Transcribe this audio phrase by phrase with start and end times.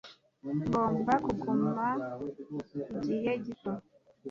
[0.67, 1.87] Ngomba kuguma
[3.01, 3.71] igihe gito